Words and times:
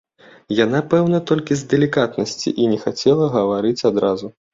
Яна 0.59 0.79
пэўна 0.93 1.19
толькі 1.31 1.57
з 1.59 1.67
далікатнасці 1.73 2.53
і 2.63 2.65
не 2.71 2.79
хацела 2.87 3.29
гаварыць 3.37 3.85
адразу. 3.91 4.33